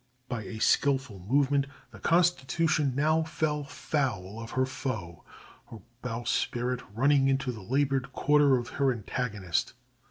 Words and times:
By 0.27 0.45
a 0.45 0.57
skilful 0.57 1.19
movement, 1.19 1.67
the 1.91 1.99
Constitution 1.99 2.93
now 2.95 3.21
fell 3.21 3.63
foul 3.63 4.41
of 4.41 4.49
her 4.57 4.65
foe, 4.65 5.23
her 5.69 5.77
bowsprit 6.01 6.81
running 6.95 7.27
into 7.27 7.51
the 7.51 7.61
larboard 7.61 8.11
quarter 8.11 8.57
of 8.57 8.67
her 8.69 8.91
antagonist. 8.91 9.73